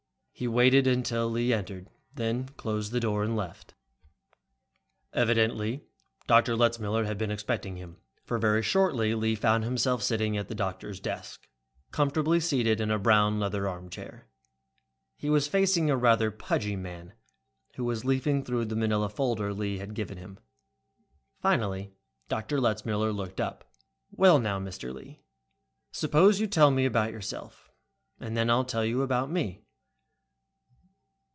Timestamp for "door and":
2.99-3.35